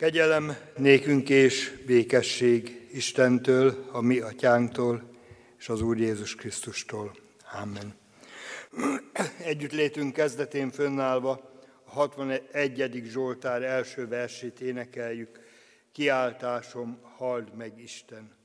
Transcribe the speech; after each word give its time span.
Kegyelem 0.00 0.56
nékünk 0.76 1.28
és 1.28 1.72
békesség 1.86 2.88
Istentől, 2.92 3.88
a 3.92 4.00
mi 4.00 4.18
atyánktól 4.18 5.10
és 5.58 5.68
az 5.68 5.80
Úr 5.80 5.98
Jézus 5.98 6.34
Krisztustól. 6.34 7.16
Amen. 7.62 7.94
Együttlétünk 9.44 10.12
kezdetén 10.12 10.70
fönnállva 10.70 11.30
a 11.84 11.90
61. 11.90 13.02
Zsoltár 13.04 13.62
első 13.62 14.08
versét 14.08 14.60
énekeljük. 14.60 15.40
Kiáltásom, 15.92 16.98
hald 17.16 17.56
meg 17.56 17.80
Isten. 17.80 18.36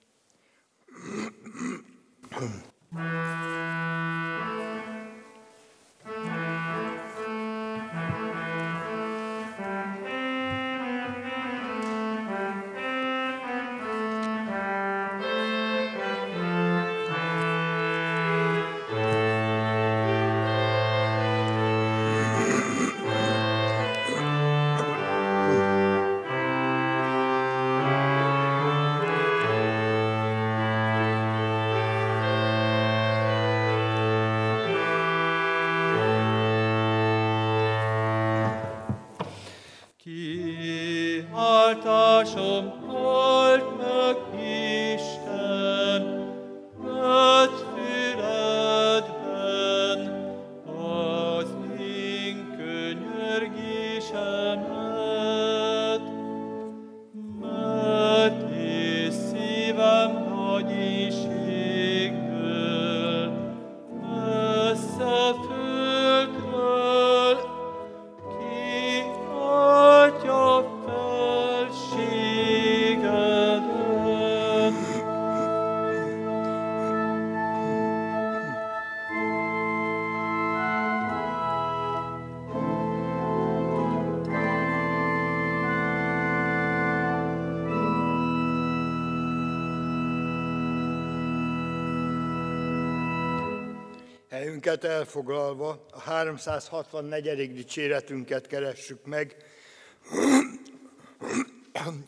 Helyünket 94.65 94.91
elfoglalva 94.91 95.85
a 95.91 95.99
364. 95.99 97.53
dicséretünket 97.53 98.47
keressük 98.47 99.05
meg. 99.05 99.35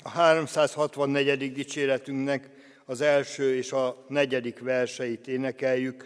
A 0.03 0.09
364. 0.09 1.51
dicséretünknek 1.51 2.49
az 2.85 3.01
első 3.01 3.55
és 3.55 3.71
a 3.71 4.05
negyedik 4.07 4.59
verseit 4.59 5.27
énekeljük. 5.27 6.05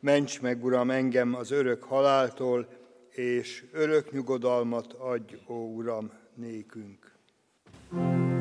Ments 0.00 0.40
meg, 0.40 0.64
Uram, 0.64 0.90
engem 0.90 1.34
az 1.34 1.50
örök 1.50 1.82
haláltól, 1.82 2.68
és 3.10 3.64
örök 3.72 4.12
nyugodalmat 4.12 4.92
adj, 4.92 5.34
ó 5.48 5.54
Uram, 5.54 6.12
nékünk. 6.34 7.12
thank 7.90 8.16
you 8.16 8.31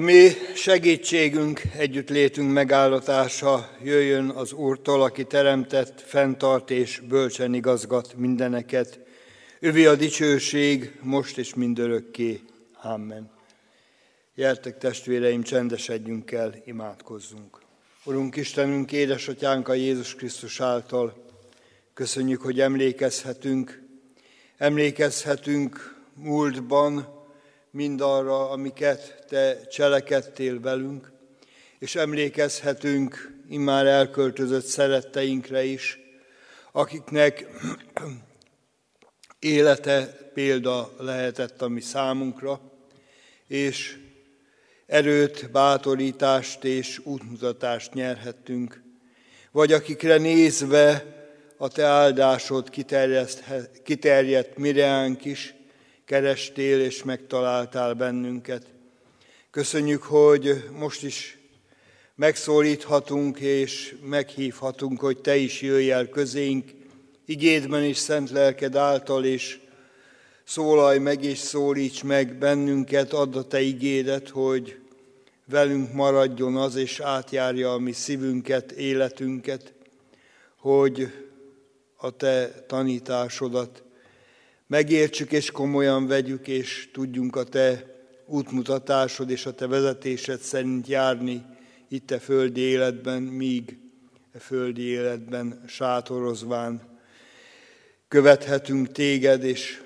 A 0.00 0.02
mi 0.02 0.28
segítségünk, 0.54 1.62
együttlétünk 1.76 2.52
megállatása 2.52 3.70
jöjjön 3.82 4.28
az 4.28 4.52
Úrtól, 4.52 5.02
aki 5.02 5.24
teremtett, 5.24 6.00
fenntart 6.00 6.70
és 6.70 7.02
bölcsen 7.08 7.54
igazgat 7.54 8.14
mindeneket. 8.16 9.00
Övi 9.58 9.86
a 9.86 9.94
dicsőség, 9.94 10.98
most 11.02 11.38
és 11.38 11.54
mindörökké. 11.54 12.40
Amen. 12.82 13.30
Gyertek 14.34 14.78
testvéreim, 14.78 15.42
csendesedjünk 15.42 16.30
el, 16.30 16.54
imádkozzunk. 16.64 17.58
Urunk 18.04 18.36
Istenünk, 18.36 18.92
édesatyánk 18.92 19.68
a 19.68 19.74
Jézus 19.74 20.14
Krisztus 20.14 20.60
által, 20.60 21.24
köszönjük, 21.94 22.40
hogy 22.40 22.60
emlékezhetünk, 22.60 23.82
emlékezhetünk 24.56 25.96
múltban, 26.14 27.19
mindarra, 27.70 28.50
amiket 28.50 29.24
Te 29.28 29.66
cselekedtél 29.66 30.60
velünk, 30.60 31.12
és 31.78 31.94
emlékezhetünk 31.94 33.38
immár 33.48 33.86
elköltözött 33.86 34.64
szeretteinkre 34.64 35.64
is, 35.64 35.98
akiknek 36.72 37.46
élete 39.38 40.30
példa 40.34 40.92
lehetett 40.98 41.62
a 41.62 41.68
mi 41.68 41.80
számunkra, 41.80 42.60
és 43.46 43.98
erőt, 44.86 45.50
bátorítást 45.50 46.64
és 46.64 47.00
útmutatást 47.04 47.94
nyerhettünk, 47.94 48.82
vagy 49.50 49.72
akikre 49.72 50.16
nézve 50.16 51.04
a 51.56 51.68
Te 51.68 51.84
áldásod 51.84 52.70
kiterjedt 53.82 54.56
mireánk 54.56 55.24
is, 55.24 55.54
kerestél 56.10 56.80
és 56.80 57.02
megtaláltál 57.02 57.94
bennünket. 57.94 58.66
Köszönjük, 59.50 60.02
hogy 60.02 60.64
most 60.72 61.02
is 61.02 61.38
megszólíthatunk 62.14 63.38
és 63.40 63.96
meghívhatunk, 64.02 65.00
hogy 65.00 65.18
Te 65.20 65.36
is 65.36 65.60
jöjj 65.60 65.90
el 65.90 66.08
közénk, 66.08 66.70
igédben 67.24 67.84
is 67.84 67.96
szent 67.96 68.30
lelked 68.30 68.76
által, 68.76 69.24
és 69.24 69.58
szólalj 70.44 70.98
meg 70.98 71.24
és 71.24 71.38
szólíts 71.38 72.02
meg 72.02 72.38
bennünket, 72.38 73.12
add 73.12 73.36
a 73.36 73.46
Te 73.46 73.60
igédet, 73.60 74.28
hogy 74.28 74.78
velünk 75.44 75.92
maradjon 75.92 76.56
az, 76.56 76.76
és 76.76 77.00
átjárja 77.00 77.72
a 77.72 77.78
mi 77.78 77.92
szívünket, 77.92 78.72
életünket, 78.72 79.72
hogy 80.56 81.12
a 81.96 82.10
Te 82.10 82.64
tanításodat 82.66 83.82
megértsük 84.70 85.32
és 85.32 85.50
komolyan 85.50 86.06
vegyük, 86.06 86.48
és 86.48 86.88
tudjunk 86.92 87.36
a 87.36 87.44
Te 87.44 87.84
útmutatásod 88.26 89.30
és 89.30 89.46
a 89.46 89.54
Te 89.54 89.66
vezetésed 89.66 90.40
szerint 90.40 90.86
járni 90.86 91.44
itt 91.88 92.10
a 92.10 92.20
földi 92.20 92.60
életben, 92.60 93.22
míg 93.22 93.78
a 94.34 94.38
földi 94.38 94.82
életben 94.82 95.64
sátorozván 95.66 96.98
követhetünk 98.08 98.92
Téged, 98.92 99.44
és 99.44 99.82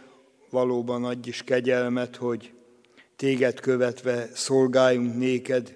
valóban 0.50 1.04
adj 1.04 1.28
is 1.28 1.42
kegyelmet, 1.42 2.16
hogy 2.16 2.52
Téged 3.16 3.60
követve 3.60 4.28
szolgáljunk 4.34 5.16
néked, 5.16 5.74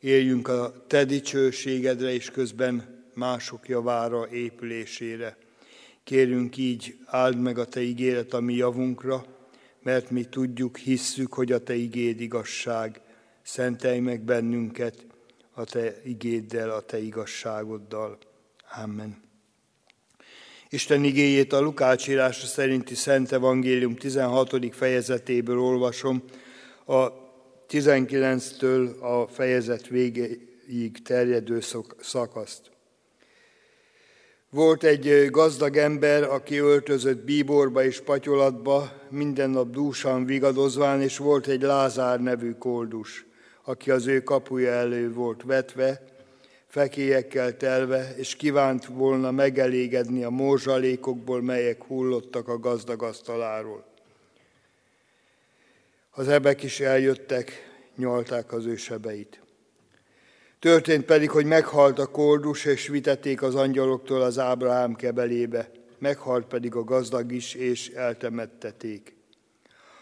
éljünk 0.00 0.48
a 0.48 0.84
Te 0.86 1.04
dicsőségedre, 1.04 2.12
és 2.12 2.30
közben 2.30 3.04
mások 3.14 3.68
javára, 3.68 4.28
épülésére. 4.30 5.36
Kérünk 6.08 6.56
így, 6.56 6.98
áld 7.04 7.40
meg 7.40 7.58
a 7.58 7.64
Te 7.64 7.80
ígéret 7.80 8.32
a 8.32 8.40
mi 8.40 8.54
javunkra, 8.54 9.24
mert 9.82 10.10
mi 10.10 10.24
tudjuk, 10.24 10.76
hisszük, 10.76 11.32
hogy 11.32 11.52
a 11.52 11.62
Te 11.62 11.74
igéd 11.74 12.20
igazság. 12.20 13.00
Szentelj 13.42 13.98
meg 13.98 14.20
bennünket 14.20 15.06
a 15.52 15.64
Te 15.64 16.00
igéddel, 16.04 16.70
a 16.70 16.80
Te 16.80 16.98
igazságoddal. 16.98 18.18
Amen. 18.82 19.22
Isten 20.68 21.04
igéjét 21.04 21.52
a 21.52 21.60
Lukács 21.60 22.08
írása 22.08 22.46
szerinti 22.46 22.94
Szent 22.94 23.32
Evangélium 23.32 23.96
16. 23.96 24.74
fejezetéből 24.74 25.58
olvasom, 25.58 26.22
a 26.86 27.12
19-től 27.68 29.00
a 29.00 29.26
fejezet 29.26 29.86
végéig 29.86 31.02
terjedő 31.02 31.60
szakaszt. 32.00 32.76
Volt 34.50 34.84
egy 34.84 35.30
gazdag 35.30 35.76
ember, 35.76 36.22
aki 36.22 36.58
öltözött 36.58 37.24
bíborba 37.24 37.84
és 37.84 38.00
patyolatba, 38.00 38.92
minden 39.08 39.50
nap 39.50 39.70
dúsan 39.70 40.24
vigadozván, 40.24 41.02
és 41.02 41.16
volt 41.16 41.46
egy 41.46 41.62
Lázár 41.62 42.20
nevű 42.20 42.52
koldus, 42.52 43.26
aki 43.64 43.90
az 43.90 44.06
ő 44.06 44.22
kapuja 44.22 44.72
elő 44.72 45.12
volt 45.12 45.42
vetve, 45.42 46.04
fekélyekkel 46.66 47.56
telve, 47.56 48.14
és 48.16 48.36
kívánt 48.36 48.86
volna 48.86 49.30
megelégedni 49.30 50.24
a 50.24 50.30
morzsalékokból, 50.30 51.42
melyek 51.42 51.84
hullottak 51.84 52.48
a 52.48 52.58
gazdag 52.58 53.02
asztaláról. 53.02 53.84
Az 56.10 56.28
ebek 56.28 56.62
is 56.62 56.80
eljöttek, 56.80 57.52
nyalták 57.96 58.52
az 58.52 58.66
ő 58.66 58.76
sebeit. 58.76 59.40
Történt 60.60 61.04
pedig, 61.04 61.30
hogy 61.30 61.46
meghalt 61.46 61.98
a 61.98 62.06
koldus, 62.06 62.64
és 62.64 62.88
vitették 62.88 63.42
az 63.42 63.54
angyaloktól 63.54 64.22
az 64.22 64.38
Ábrahám 64.38 64.94
kebelébe. 64.94 65.70
Meghalt 65.98 66.46
pedig 66.46 66.74
a 66.74 66.84
gazdag 66.84 67.32
is, 67.32 67.54
és 67.54 67.88
eltemetteték. 67.88 69.16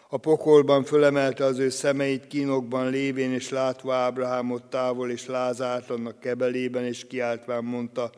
A 0.08 0.16
pokolban 0.16 0.84
fölemelte 0.84 1.44
az 1.44 1.58
ő 1.58 1.68
szemeit 1.68 2.26
kínokban 2.26 2.90
lévén, 2.90 3.32
és 3.32 3.48
látva 3.48 3.94
Ábrahámot 3.94 4.64
távol, 4.64 5.10
és 5.10 5.26
Lázárt 5.26 5.90
annak 5.90 6.20
kebelében, 6.20 6.84
és 6.84 7.06
kiáltván 7.06 7.64
mondta, 7.64 8.10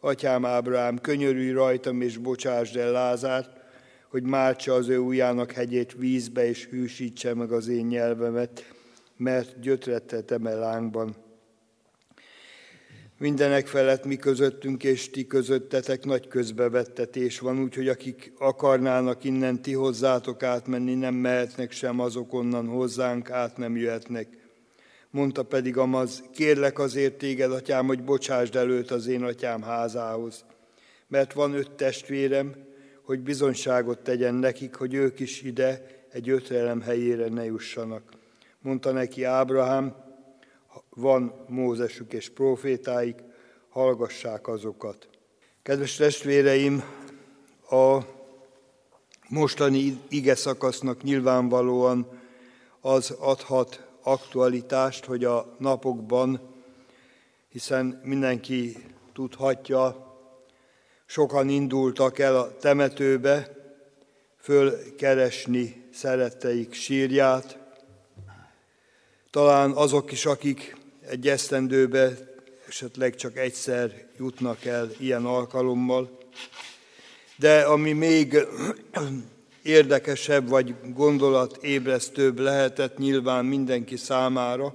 Atyám 0.00 0.44
Ábrahám, 0.44 0.98
könyörülj 0.98 1.50
rajtam, 1.50 2.00
és 2.00 2.16
bocsásd 2.16 2.76
el 2.76 2.92
Lázárt, 2.92 3.50
hogy 4.08 4.22
mártsa 4.22 4.74
az 4.74 4.88
ő 4.88 4.98
ujjának 4.98 5.52
hegyét 5.52 5.92
vízbe, 5.92 6.48
és 6.48 6.66
hűsítse 6.66 7.34
meg 7.34 7.52
az 7.52 7.68
én 7.68 7.86
nyelvemet, 7.86 8.64
mert 9.16 9.60
gyötrettetem 9.60 10.46
el 10.46 10.58
lángban. 10.58 11.16
Mindenek 13.22 13.66
felett 13.66 14.04
mi 14.04 14.16
közöttünk 14.16 14.84
és 14.84 15.10
ti 15.10 15.26
közöttetek 15.26 16.04
nagy 16.04 16.28
közbevettetés 16.28 17.38
van, 17.38 17.62
úgyhogy 17.62 17.88
akik 17.88 18.32
akarnának 18.38 19.24
innen 19.24 19.62
ti 19.62 19.72
hozzátok 19.72 20.42
átmenni, 20.42 20.94
nem 20.94 21.14
mehetnek 21.14 21.72
sem 21.72 22.00
azok 22.00 22.32
onnan 22.32 22.66
hozzánk, 22.66 23.30
át 23.30 23.56
nem 23.56 23.76
jöhetnek. 23.76 24.28
Mondta 25.10 25.42
pedig 25.42 25.76
Amaz, 25.76 26.22
kérlek 26.32 26.78
azért 26.78 27.14
téged, 27.14 27.52
atyám, 27.52 27.86
hogy 27.86 28.02
bocsásd 28.04 28.56
előtt 28.56 28.90
az 28.90 29.06
én 29.06 29.22
atyám 29.22 29.62
házához. 29.62 30.44
Mert 31.08 31.32
van 31.32 31.54
öt 31.54 31.70
testvérem, 31.70 32.54
hogy 33.02 33.20
bizonyságot 33.20 33.98
tegyen 33.98 34.34
nekik, 34.34 34.74
hogy 34.74 34.94
ők 34.94 35.20
is 35.20 35.42
ide 35.42 35.86
egy 36.12 36.28
ötrelem 36.28 36.80
helyére 36.80 37.28
ne 37.28 37.44
jussanak. 37.44 38.02
Mondta 38.60 38.92
neki 38.92 39.24
Ábrahám, 39.24 40.01
van 40.94 41.44
Mózesük 41.48 42.12
és 42.12 42.30
profétáik, 42.30 43.22
hallgassák 43.68 44.48
azokat. 44.48 45.08
Kedves 45.62 45.96
testvéreim, 45.96 46.82
a 47.70 47.98
mostani 49.28 50.00
ige 50.08 50.34
szakasznak 50.34 51.02
nyilvánvalóan 51.02 52.20
az 52.80 53.10
adhat 53.10 53.86
aktualitást, 54.02 55.04
hogy 55.04 55.24
a 55.24 55.54
napokban, 55.58 56.40
hiszen 57.48 58.00
mindenki 58.04 58.76
tudhatja, 59.12 60.10
sokan 61.06 61.48
indultak 61.48 62.18
el 62.18 62.36
a 62.36 62.56
temetőbe, 62.56 63.56
fölkeresni 64.36 65.88
szeretteik 65.92 66.72
sírját, 66.72 67.58
talán 69.30 69.70
azok 69.70 70.12
is, 70.12 70.26
akik 70.26 70.81
egy 71.12 71.28
esztendőbe 71.28 72.12
esetleg 72.68 73.14
csak 73.14 73.36
egyszer 73.36 74.06
jutnak 74.18 74.64
el 74.64 74.90
ilyen 74.98 75.24
alkalommal. 75.24 76.18
De 77.36 77.60
ami 77.60 77.92
még 77.92 78.46
érdekesebb 79.62 80.48
vagy 80.48 80.74
gondolatébresztőbb 80.94 82.38
lehetett 82.38 82.98
nyilván 82.98 83.44
mindenki 83.44 83.96
számára, 83.96 84.74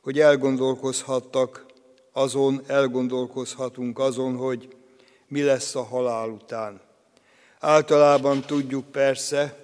hogy 0.00 0.20
elgondolkozhattak 0.20 1.66
azon, 2.12 2.62
elgondolkozhatunk 2.66 3.98
azon, 3.98 4.36
hogy 4.36 4.68
mi 5.28 5.42
lesz 5.42 5.74
a 5.74 5.82
halál 5.82 6.28
után. 6.28 6.80
Általában 7.60 8.40
tudjuk 8.40 8.84
persze, 8.90 9.56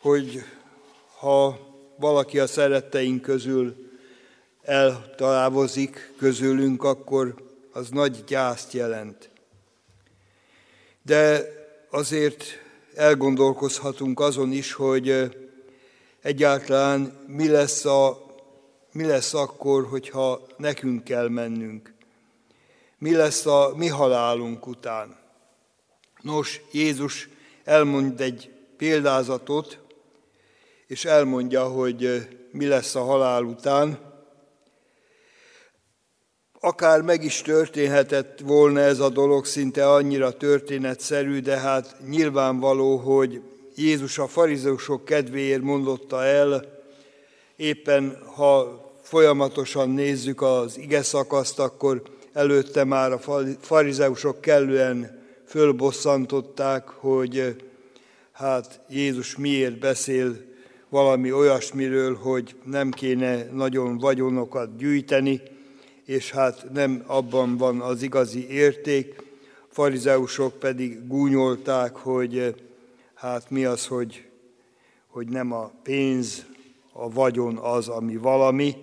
hogy 0.00 0.42
ha 1.18 1.58
valaki 1.96 2.38
a 2.38 2.46
szeretteink 2.46 3.22
közül 3.22 3.88
eltalávozik 4.70 6.12
közülünk, 6.18 6.84
akkor 6.84 7.34
az 7.72 7.88
nagy 7.88 8.24
gyászt 8.26 8.72
jelent. 8.72 9.30
De 11.02 11.44
azért 11.90 12.44
elgondolkozhatunk 12.94 14.20
azon 14.20 14.52
is, 14.52 14.72
hogy 14.72 15.36
egyáltalán 16.20 17.24
mi 17.26 17.48
lesz 17.48 17.84
a 17.84 18.28
mi 18.92 19.04
lesz 19.04 19.34
akkor, 19.34 19.86
hogyha 19.86 20.46
nekünk 20.56 21.04
kell 21.04 21.28
mennünk? 21.28 21.94
Mi 22.98 23.14
lesz 23.14 23.46
a 23.46 23.72
mi 23.76 23.88
halálunk 23.88 24.66
után? 24.66 25.18
Nos, 26.20 26.60
Jézus 26.72 27.28
elmond 27.64 28.20
egy 28.20 28.50
példázatot, 28.76 29.78
és 30.86 31.04
elmondja, 31.04 31.64
hogy 31.64 32.28
mi 32.50 32.66
lesz 32.66 32.94
a 32.94 33.02
halál 33.02 33.42
után. 33.42 34.09
Akár 36.62 37.02
meg 37.02 37.24
is 37.24 37.42
történhetett 37.42 38.40
volna 38.44 38.80
ez 38.80 38.98
a 38.98 39.08
dolog, 39.08 39.44
szinte 39.44 39.90
annyira 39.90 40.30
történetszerű, 40.30 41.40
de 41.40 41.58
hát 41.58 41.96
nyilvánvaló, 42.08 42.96
hogy 42.96 43.40
Jézus 43.74 44.18
a 44.18 44.26
farizeusok 44.26 45.04
kedvéért 45.04 45.62
mondotta 45.62 46.24
el, 46.24 46.64
éppen 47.56 48.18
ha 48.34 48.80
folyamatosan 49.02 49.90
nézzük 49.90 50.42
az 50.42 50.78
ige 50.78 51.02
szakaszt, 51.02 51.58
akkor 51.58 52.02
előtte 52.32 52.84
már 52.84 53.12
a 53.12 53.20
farizeusok 53.60 54.40
kellően 54.40 55.22
fölbosszantották, 55.46 56.88
hogy 56.88 57.56
hát 58.32 58.80
Jézus 58.88 59.36
miért 59.36 59.78
beszél 59.78 60.36
valami 60.88 61.32
olyasmiről, 61.32 62.14
hogy 62.16 62.54
nem 62.64 62.90
kéne 62.90 63.44
nagyon 63.52 63.98
vagyonokat 63.98 64.76
gyűjteni, 64.76 65.40
és 66.10 66.30
hát 66.30 66.66
nem 66.72 67.02
abban 67.06 67.56
van 67.56 67.80
az 67.80 68.02
igazi 68.02 68.48
érték. 68.48 69.22
Farizeusok 69.68 70.58
pedig 70.58 71.06
gúnyolták, 71.06 71.96
hogy 71.96 72.54
hát 73.14 73.50
mi 73.50 73.64
az, 73.64 73.86
hogy, 73.86 74.28
hogy 75.06 75.28
nem 75.28 75.52
a 75.52 75.72
pénz, 75.82 76.44
a 76.92 77.10
vagyon 77.10 77.56
az, 77.56 77.88
ami 77.88 78.16
valami. 78.16 78.76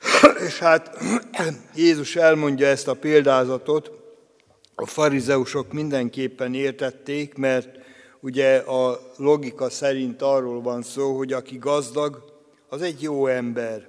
És 0.46 0.58
hát 0.58 0.98
Jézus 1.74 2.16
elmondja 2.16 2.66
ezt 2.66 2.88
a 2.88 2.94
példázatot, 2.94 3.90
a 4.74 4.86
farizeusok 4.86 5.72
mindenképpen 5.72 6.54
értették, 6.54 7.34
mert 7.34 7.68
ugye 8.20 8.56
a 8.56 9.00
logika 9.16 9.70
szerint 9.70 10.22
arról 10.22 10.62
van 10.62 10.82
szó, 10.82 11.16
hogy 11.16 11.32
aki 11.32 11.58
gazdag, 11.58 12.24
az 12.68 12.82
egy 12.82 13.02
jó 13.02 13.26
ember. 13.26 13.88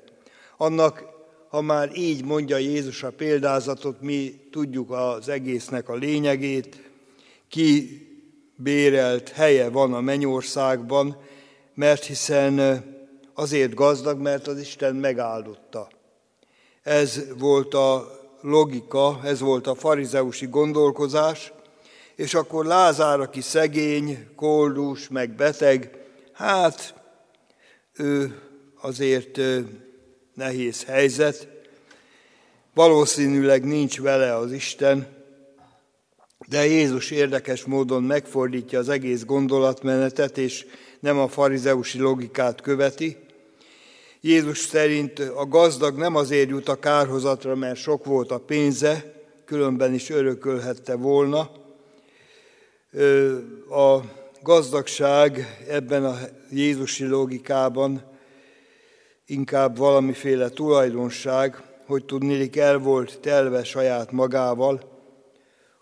Annak, 0.58 1.11
ha 1.52 1.62
már 1.62 1.92
így 1.96 2.26
mondja 2.26 2.58
Jézus 2.58 3.04
a 3.04 3.12
példázatot, 3.12 4.02
mi 4.02 4.48
tudjuk 4.52 4.92
az 4.92 5.30
egésznek 5.30 5.90
a 5.90 5.96
lényegét, 5.96 6.92
ki 7.50 8.02
bérelt 8.56 9.30
helye 9.30 9.70
van 9.70 9.94
a 9.94 10.02
mennyországban, 10.02 11.18
mert 11.74 12.06
hiszen 12.06 12.84
azért 13.34 13.74
gazdag, 13.74 14.20
mert 14.20 14.48
az 14.48 14.60
Isten 14.60 14.96
megáldotta. 14.96 15.88
Ez 16.84 17.22
volt 17.38 17.74
a 17.74 18.20
logika, 18.42 19.20
ez 19.24 19.40
volt 19.40 19.68
a 19.68 19.76
farizeusi 19.76 20.48
gondolkozás, 20.48 21.54
és 22.16 22.34
akkor 22.34 22.66
Lázár, 22.66 23.20
aki 23.20 23.42
szegény, 23.42 24.28
koldus, 24.36 25.10
meg 25.10 25.36
beteg, 25.36 25.98
hát 26.34 26.94
ő 27.94 28.42
azért 28.82 29.40
nehéz 30.34 30.84
helyzet, 30.84 31.48
valószínűleg 32.74 33.66
nincs 33.66 34.00
vele 34.00 34.36
az 34.36 34.52
Isten, 34.52 35.08
de 36.48 36.66
Jézus 36.66 37.12
érdekes 37.12 37.64
módon 37.66 38.04
megfordítja 38.04 38.80
az 38.80 38.90
egész 38.90 39.24
gondolatmenetet, 39.24 40.38
és 40.38 40.66
nem 41.00 41.20
a 41.20 41.28
farizeusi 41.28 42.00
logikát 42.00 42.62
követi. 42.62 43.18
Jézus 44.22 44.58
szerint 44.58 45.20
a 45.20 45.46
gazdag 45.46 45.98
nem 45.98 46.16
azért 46.16 46.50
jut 46.50 46.70
a 46.70 46.80
kárhozatra, 46.80 47.56
mert 47.56 47.80
sok 47.80 48.06
volt 48.06 48.32
a 48.32 48.40
pénze, 48.40 49.14
különben 49.46 49.94
is 49.94 50.10
örökölhette 50.10 50.96
volna. 50.96 51.52
A 53.70 54.00
gazdagság 54.42 55.58
ebben 55.68 56.06
a 56.06 56.18
Jézusi 56.52 57.06
logikában 57.06 58.11
inkább 59.32 59.78
valamiféle 59.78 60.50
tulajdonság, 60.50 61.64
hogy 61.86 62.06
tudnélik 62.06 62.58
el 62.58 62.78
volt 62.78 63.20
telve 63.20 63.64
saját 63.64 64.12
magával, 64.12 64.90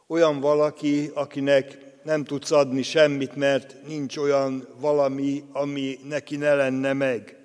olyan 0.07 0.39
valaki, 0.39 1.11
akinek 1.13 1.77
nem 2.03 2.23
tudsz 2.23 2.51
adni 2.51 2.81
semmit, 2.81 3.35
mert 3.35 3.75
nincs 3.87 4.17
olyan 4.17 4.67
valami, 4.79 5.43
ami 5.51 5.99
neki 6.03 6.35
ne 6.35 6.53
lenne 6.53 6.93
meg. 6.93 7.37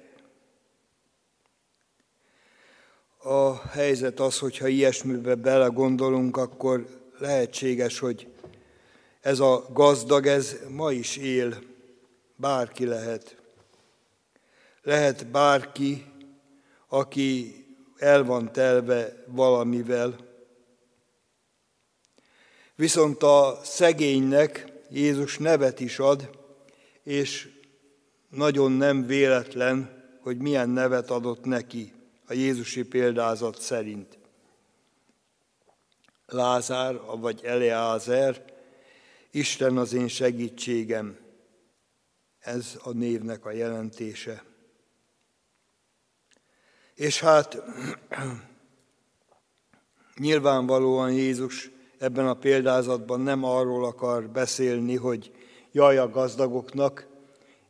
A 3.23 3.69
helyzet 3.69 4.21
az, 4.21 4.39
hogyha 4.39 4.67
ilyesmibe 4.67 5.35
belegondolunk, 5.35 6.37
akkor 6.37 6.87
lehetséges, 7.19 7.99
hogy 7.99 8.29
ez 9.21 9.41
a 9.41 9.67
gazdag, 9.73 10.27
ez 10.27 10.57
ma 10.69 10.93
is 10.93 11.17
él, 11.17 11.63
bárki 12.37 12.87
lehet. 12.87 13.44
Lehet 14.85 15.27
bárki, 15.27 16.05
aki 16.89 17.55
el 17.97 18.25
van 18.25 18.53
telve 18.53 19.25
valamivel, 19.27 20.25
Viszont 22.77 23.23
a 23.23 23.61
szegénynek 23.63 24.73
Jézus 24.91 25.39
nevet 25.39 25.81
is 25.81 25.99
ad, 25.99 26.39
és 27.03 27.49
nagyon 28.29 28.73
nem 28.73 29.07
véletlen, 29.07 30.03
hogy 30.21 30.39
milyen 30.39 30.69
nevet 30.69 31.11
adott 31.11 31.45
neki 31.45 31.93
a 32.27 32.33
Jézusi 32.33 32.83
példázat 32.83 33.61
szerint. 33.61 34.19
Lázár, 36.27 37.01
vagy 37.17 37.41
Eleázer, 37.45 38.45
Isten 39.31 39.77
az 39.77 39.93
én 39.93 40.09
segítségem. 40.09 41.19
Ez 42.39 42.79
a 42.83 42.91
névnek 42.91 43.45
a 43.45 43.51
jelentése. 43.51 44.45
És 46.95 47.21
hát 47.21 47.63
nyilvánvalóan 50.17 51.13
Jézus 51.13 51.71
ebben 51.99 52.27
a 52.27 52.35
példázatban 52.35 53.21
nem 53.21 53.45
arról 53.45 53.85
akar 53.85 54.29
beszélni, 54.29 54.97
hogy 54.97 55.33
jaj 55.73 55.99
a 55.99 56.11
gazdagoknak, 56.11 57.07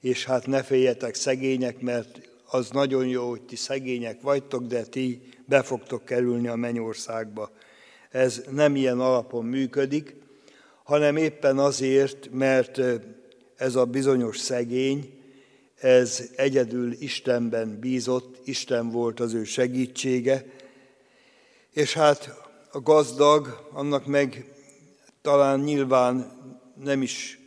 és 0.01 0.25
hát 0.25 0.47
ne 0.47 0.63
féljetek 0.63 1.15
szegények, 1.15 1.81
mert 1.81 2.29
az 2.51 2.71
nagyon 2.71 3.07
jó, 3.07 3.29
hogy 3.29 3.43
ti 3.43 3.57
szegények 3.57 4.21
vagytok, 4.21 4.63
de 4.63 4.83
ti 4.83 5.29
be 5.45 5.63
fogtok 5.63 6.05
kerülni 6.05 6.49
a 6.49 6.55
mennyországba. 6.55 7.51
Ez 8.11 8.43
nem 8.51 8.77
ilyen 8.77 9.01
alapon 9.01 9.45
működik, 9.45 10.17
hanem 10.83 11.17
éppen 11.17 11.59
azért, 11.59 12.29
mert 12.33 12.81
ez 13.57 13.75
a 13.75 13.85
bizonyos 13.85 14.39
szegény, 14.39 15.24
ez 15.85 16.31
egyedül 16.37 16.93
Istenben 16.93 17.79
bízott, 17.79 18.47
Isten 18.47 18.91
volt 18.91 19.21
az 19.21 19.33
ő 19.35 19.45
segítsége, 19.45 20.45
és 21.71 21.93
hát 21.93 22.43
a 22.73 22.81
gazdag, 22.81 23.69
annak 23.73 24.07
meg 24.07 24.55
talán 25.23 25.61
nyilván 25.61 26.33
nem 26.83 27.03
is 27.03 27.39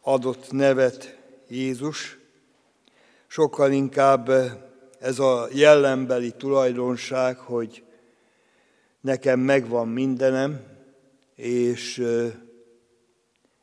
adott 0.00 0.50
nevet 0.50 1.18
Jézus, 1.48 2.18
sokkal 3.26 3.72
inkább 3.72 4.30
ez 5.00 5.18
a 5.18 5.48
jellembeli 5.52 6.32
tulajdonság, 6.36 7.38
hogy 7.38 7.84
nekem 9.00 9.40
megvan 9.40 9.88
mindenem, 9.88 10.60
és, 11.34 12.04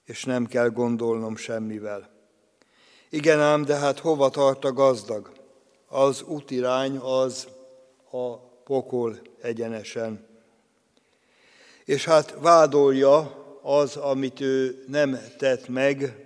és 0.06 0.24
nem 0.24 0.46
kell 0.46 0.70
gondolnom 0.70 1.36
semmivel. 1.36 2.19
Igen 3.10 3.40
ám, 3.40 3.66
de 3.66 3.76
hát 3.76 4.00
hova 4.00 4.30
tart 4.30 4.66
a 4.66 4.74
gazdag? 4.74 5.32
Az 5.88 6.22
útirány 6.22 6.98
az 6.98 7.48
a 8.12 8.36
pokol 8.64 9.20
egyenesen 9.42 10.28
és 11.90 12.06
hát 12.06 12.36
vádolja 12.42 13.46
az, 13.62 13.96
amit 13.96 14.42
ő 14.42 14.84
nem 14.88 15.20
tett 15.38 15.68
meg. 15.68 16.26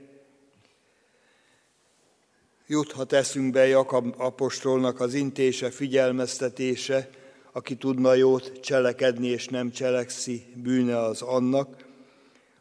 Juthat 2.68 3.14
eszünkbe 3.14 3.68
Jakab 3.68 4.16
apostolnak 4.18 5.00
az 5.00 5.14
intése, 5.14 5.72
figyelmeztetése, 5.72 7.10
aki 7.52 7.76
tudna 7.76 8.14
jót 8.14 8.60
cselekedni 8.60 9.28
és 9.28 9.48
nem 9.48 9.72
cselekszi, 9.72 10.46
bűne 10.56 10.98
az 10.98 11.22
annak, 11.22 11.86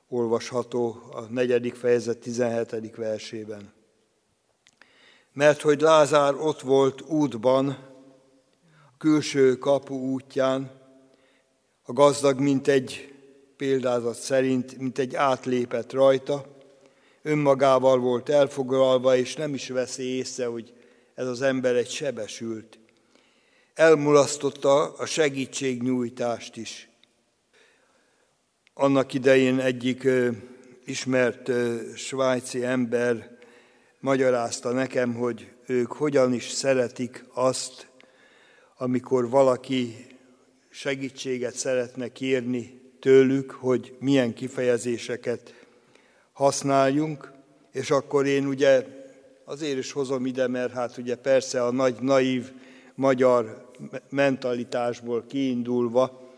olvasható 0.08 1.02
a 1.12 1.20
negyedik 1.20 1.74
fejezet 1.74 2.18
17. 2.18 2.96
versében. 2.96 3.72
Mert 5.32 5.60
hogy 5.60 5.80
Lázár 5.80 6.34
ott 6.34 6.60
volt 6.60 7.00
útban, 7.00 7.68
a 8.92 8.96
külső 8.98 9.56
kapu 9.56 9.94
útján, 9.94 10.70
a 11.82 11.92
gazdag, 11.92 12.40
mint 12.40 12.68
egy 12.68 13.14
példázat 13.56 14.14
szerint, 14.14 14.78
mint 14.78 14.98
egy 14.98 15.14
átlépett 15.14 15.92
rajta, 15.92 16.56
önmagával 17.22 17.98
volt 17.98 18.28
elfoglalva, 18.28 19.16
és 19.16 19.36
nem 19.36 19.54
is 19.54 19.68
veszi 19.68 20.02
észre, 20.02 20.46
hogy 20.46 20.72
ez 21.14 21.26
az 21.26 21.42
ember 21.42 21.76
egy 21.76 21.90
sebesült. 21.90 22.78
Elmulasztotta 23.74 24.92
a 24.92 25.06
segítségnyújtást 25.06 26.56
is. 26.56 26.88
Annak 28.74 29.14
idején 29.14 29.58
egyik 29.58 30.08
ismert 30.84 31.50
svájci 31.96 32.64
ember 32.64 33.38
magyarázta 34.02 34.72
nekem, 34.72 35.14
hogy 35.14 35.50
ők 35.66 35.92
hogyan 35.92 36.32
is 36.32 36.48
szeretik 36.48 37.24
azt, 37.34 37.88
amikor 38.76 39.28
valaki 39.28 40.06
segítséget 40.70 41.54
szeretne 41.54 42.08
kérni 42.08 42.80
tőlük, 43.00 43.50
hogy 43.50 43.96
milyen 43.98 44.34
kifejezéseket 44.34 45.54
használjunk, 46.32 47.32
és 47.72 47.90
akkor 47.90 48.26
én 48.26 48.46
ugye 48.46 48.86
azért 49.44 49.78
is 49.78 49.92
hozom 49.92 50.26
ide, 50.26 50.48
mert 50.48 50.72
hát 50.72 50.96
ugye 50.96 51.16
persze 51.16 51.64
a 51.64 51.72
nagy 51.72 51.96
naív 52.00 52.52
magyar 52.94 53.70
mentalitásból 54.08 55.24
kiindulva 55.28 56.32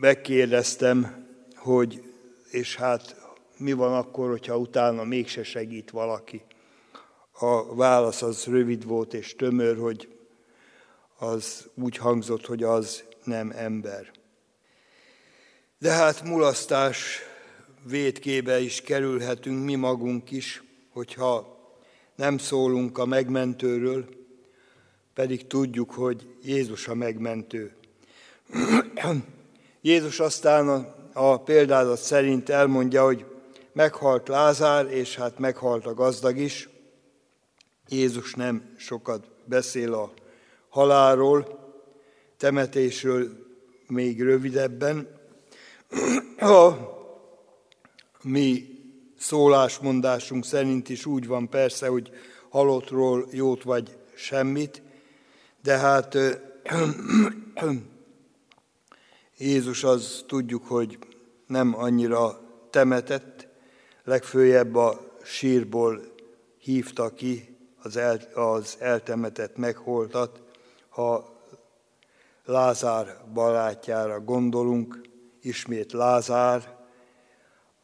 megkérdeztem, 0.00 1.26
hogy 1.54 2.02
és 2.50 2.76
hát 2.76 3.25
mi 3.58 3.72
van 3.72 3.94
akkor, 3.94 4.28
hogyha 4.28 4.58
utána 4.58 5.04
mégse 5.04 5.42
segít 5.42 5.90
valaki. 5.90 6.42
A 7.32 7.74
válasz 7.74 8.22
az 8.22 8.44
rövid 8.44 8.84
volt 8.84 9.14
és 9.14 9.34
tömör, 9.34 9.78
hogy 9.78 10.08
az 11.18 11.68
úgy 11.74 11.96
hangzott, 11.96 12.46
hogy 12.46 12.62
az 12.62 13.04
nem 13.24 13.52
ember. 13.56 14.10
De 15.78 15.92
hát 15.92 16.24
mulasztás 16.24 17.20
védkébe 17.82 18.60
is 18.60 18.80
kerülhetünk 18.80 19.64
mi 19.64 19.74
magunk 19.74 20.30
is, 20.30 20.62
hogyha 20.92 21.58
nem 22.14 22.38
szólunk 22.38 22.98
a 22.98 23.04
megmentőről, 23.04 24.08
pedig 25.14 25.46
tudjuk, 25.46 25.90
hogy 25.90 26.36
Jézus 26.42 26.88
a 26.88 26.94
megmentő. 26.94 27.76
Jézus 29.80 30.20
aztán 30.20 30.68
a, 30.68 30.94
a 31.12 31.40
példázat 31.40 31.98
szerint 31.98 32.48
elmondja, 32.48 33.04
hogy 33.04 33.24
meghalt 33.76 34.28
Lázár, 34.28 34.86
és 34.86 35.16
hát 35.16 35.38
meghalt 35.38 35.86
a 35.86 35.94
gazdag 35.94 36.36
is. 36.36 36.68
Jézus 37.88 38.34
nem 38.34 38.74
sokat 38.76 39.30
beszél 39.44 39.94
a 39.94 40.12
halálról, 40.68 41.58
temetésről 42.36 43.46
még 43.86 44.22
rövidebben. 44.22 45.08
A 46.38 46.72
mi 48.22 48.64
szólásmondásunk 49.18 50.44
szerint 50.44 50.88
is 50.88 51.06
úgy 51.06 51.26
van 51.26 51.48
persze, 51.48 51.88
hogy 51.88 52.10
halottról 52.48 53.28
jót 53.30 53.62
vagy 53.62 53.96
semmit, 54.14 54.82
de 55.62 55.76
hát 55.78 56.16
Jézus 59.38 59.84
az 59.84 60.24
tudjuk, 60.26 60.66
hogy 60.66 60.98
nem 61.46 61.74
annyira 61.78 62.40
temetett, 62.70 63.35
legfőjebb 64.06 64.74
a 64.74 65.00
sírból 65.22 66.00
hívta 66.58 67.14
ki 67.14 67.56
az, 67.82 67.96
el, 67.96 68.20
az 68.34 68.76
eltemetett 68.78 69.56
megholtat, 69.56 70.42
ha 70.88 71.34
Lázár 72.44 73.16
barátjára 73.32 74.20
gondolunk, 74.20 75.00
ismét 75.40 75.92
Lázár, 75.92 76.76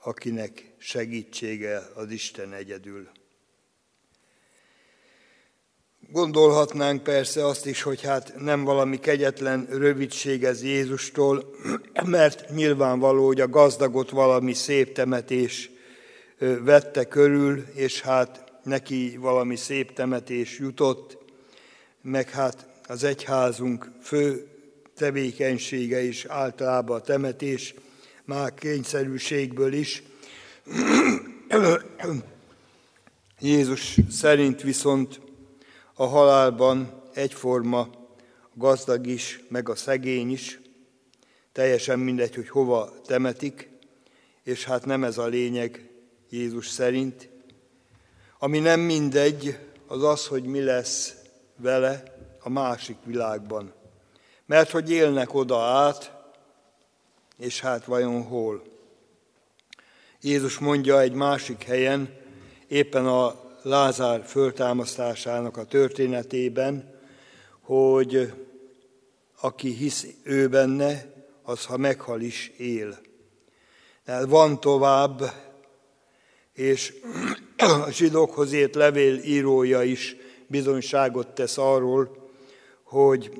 akinek 0.02 0.74
segítsége 0.78 1.82
az 1.94 2.11
Isten 2.11 2.52
egyedül. 2.52 3.08
Gondolhatnánk 6.11 7.02
persze 7.02 7.46
azt 7.46 7.66
is, 7.66 7.82
hogy 7.82 8.02
hát 8.02 8.35
nem 8.38 8.64
valami 8.64 8.98
kegyetlen 8.98 9.66
rövidség 9.70 10.44
ez 10.44 10.62
Jézustól, 10.62 11.54
mert 12.04 12.50
nyilvánvaló, 12.50 13.26
hogy 13.26 13.40
a 13.40 13.48
gazdagot 13.48 14.11
valami 14.11 14.52
szép 14.52 14.92
temetés 14.92 15.70
vette 16.42 17.05
körül, 17.05 17.64
és 17.74 18.00
hát 18.00 18.52
neki 18.62 19.16
valami 19.16 19.57
szép 19.57 19.92
temetés 19.92 20.59
jutott, 20.59 21.18
meg 22.00 22.31
hát 22.31 22.66
az 22.88 23.05
egyházunk 23.05 23.90
fő 24.00 24.46
tevékenysége 24.96 26.02
is 26.02 26.24
általában 26.24 26.96
a 26.96 27.00
temetés, 27.00 27.74
már 28.24 28.55
kényszerűségből 28.55 29.72
is. 29.72 30.02
Jézus 33.40 33.98
szerint 34.11 34.62
viszont 34.62 35.20
a 35.94 36.05
halálban 36.07 37.02
egyforma 37.14 37.78
a 37.78 37.90
gazdag 38.55 39.07
is, 39.07 39.40
meg 39.48 39.68
a 39.68 39.74
szegény 39.74 40.31
is, 40.31 40.61
teljesen 41.52 41.98
mindegy, 41.98 42.35
hogy 42.35 42.48
hova 42.48 42.92
temetik, 43.07 43.68
és 44.42 44.64
hát 44.64 44.85
nem 44.85 45.05
ez 45.05 45.18
a 45.18 45.26
lényeg 45.26 45.91
Jézus 46.32 46.68
szerint. 46.68 47.28
Ami 48.38 48.58
nem 48.58 48.80
mindegy, 48.80 49.58
az 49.86 50.02
az, 50.02 50.26
hogy 50.26 50.44
mi 50.44 50.60
lesz 50.60 51.14
vele 51.56 52.02
a 52.42 52.48
másik 52.48 52.96
világban. 53.04 53.72
Mert 54.46 54.70
hogy 54.70 54.90
élnek 54.90 55.34
oda 55.34 55.62
át, 55.62 56.12
és 57.38 57.60
hát 57.60 57.84
vajon 57.84 58.22
hol? 58.22 58.62
Jézus 60.20 60.58
mondja 60.58 61.00
egy 61.00 61.12
másik 61.12 61.62
helyen, 61.62 62.16
éppen 62.68 63.06
a 63.06 63.40
Lázár 63.62 64.24
föltámasztásának 64.24 65.56
a 65.56 65.64
történetében, 65.64 67.00
hogy 67.60 68.32
aki 69.40 69.70
hisz 69.70 70.06
ő 70.22 70.48
benne, 70.48 71.12
az 71.42 71.64
ha 71.64 71.76
meghal 71.76 72.20
is 72.20 72.48
él. 72.56 72.98
Tehát 74.04 74.24
van 74.24 74.60
tovább, 74.60 75.50
és 76.54 76.94
a 77.56 77.90
zsidókhoz 77.90 78.52
ért 78.52 78.74
levél 78.74 79.18
írója 79.18 79.82
is 79.82 80.16
bizonyságot 80.46 81.28
tesz 81.28 81.58
arról, 81.58 82.30
hogy 82.82 83.30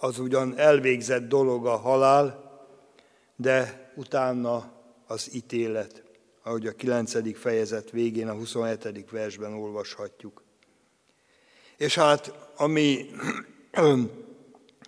az 0.00 0.18
ugyan 0.18 0.58
elvégzett 0.58 1.28
dolog 1.28 1.66
a 1.66 1.76
halál, 1.76 2.50
de 3.36 3.90
utána 3.96 4.72
az 5.06 5.34
ítélet, 5.34 6.02
ahogy 6.42 6.66
a 6.66 6.72
9. 6.72 7.38
fejezet 7.38 7.90
végén, 7.90 8.28
a 8.28 8.34
27. 8.34 9.10
versben 9.10 9.52
olvashatjuk. 9.52 10.42
És 11.76 11.94
hát, 11.94 12.32
ami 12.56 13.06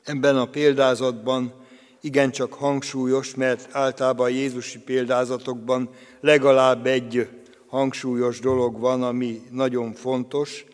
ebben 0.05 0.37
a 0.37 0.51
példázatban 0.51 1.65
igencsak 2.01 2.53
hangsúlyos, 2.53 3.35
mert 3.35 3.69
általában 3.73 4.27
a 4.27 4.29
Jézusi 4.29 4.79
példázatokban 4.79 5.91
legalább 6.21 6.87
egy 6.87 7.29
hangsúlyos 7.75 8.41
dolog 8.41 8.79
van, 8.79 9.03
ami 9.03 9.43
nagyon 9.51 9.93
fontos, 9.93 10.65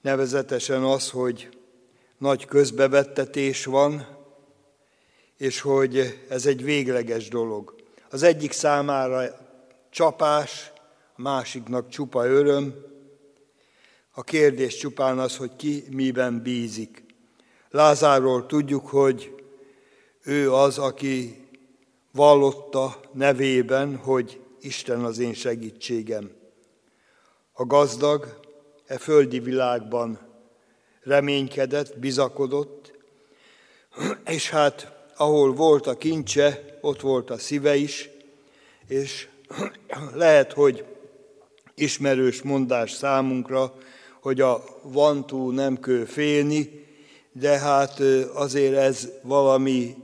nevezetesen 0.00 0.82
az, 0.82 1.10
hogy 1.10 1.48
nagy 2.18 2.44
közbevettetés 2.44 3.64
van, 3.64 4.06
és 5.36 5.60
hogy 5.60 6.24
ez 6.28 6.46
egy 6.46 6.64
végleges 6.64 7.28
dolog. 7.28 7.74
Az 8.10 8.22
egyik 8.22 8.52
számára 8.52 9.22
csapás, 9.90 10.72
a 11.16 11.22
másiknak 11.22 11.88
csupa 11.88 12.26
öröm. 12.26 12.74
A 14.10 14.22
kérdés 14.22 14.76
csupán 14.76 15.18
az, 15.18 15.36
hogy 15.36 15.56
ki 15.56 15.84
miben 15.90 16.42
bízik. 16.42 17.04
Lázáról 17.70 18.46
tudjuk, 18.46 18.86
hogy 18.86 19.44
ő 20.22 20.52
az, 20.52 20.78
aki 20.78 21.46
vallotta 22.12 23.00
nevében, 23.12 23.96
hogy 23.96 24.41
Isten 24.64 25.04
az 25.04 25.18
én 25.18 25.34
segítségem. 25.34 26.30
A 27.52 27.64
gazdag 27.64 28.40
e 28.86 28.98
földi 28.98 29.40
világban 29.40 30.18
reménykedett, 31.00 31.98
bizakodott, 31.98 32.92
és 34.24 34.50
hát 34.50 35.06
ahol 35.16 35.52
volt 35.52 35.86
a 35.86 35.96
kincse, 35.96 36.78
ott 36.80 37.00
volt 37.00 37.30
a 37.30 37.38
szíve 37.38 37.76
is, 37.76 38.10
és 38.86 39.28
lehet, 40.14 40.52
hogy 40.52 40.84
ismerős 41.74 42.42
mondás 42.42 42.92
számunkra, 42.92 43.74
hogy 44.20 44.40
a 44.40 44.64
van 44.82 45.26
túl 45.26 45.54
nem 45.54 45.80
kő 45.80 46.04
félni, 46.04 46.86
de 47.32 47.58
hát 47.58 48.00
azért 48.34 48.76
ez 48.76 49.08
valami 49.22 49.96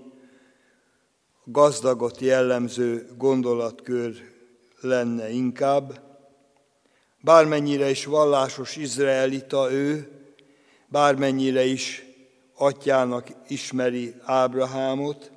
gazdagot 1.44 2.20
jellemző 2.20 3.08
gondolatkör 3.16 4.27
lenne 4.80 5.30
inkább. 5.30 6.00
Bármennyire 7.20 7.90
is 7.90 8.04
vallásos 8.04 8.76
izraelita 8.76 9.72
ő, 9.72 10.08
bármennyire 10.86 11.64
is 11.64 12.04
atyának 12.54 13.28
ismeri 13.48 14.14
Ábrahámot, 14.24 15.30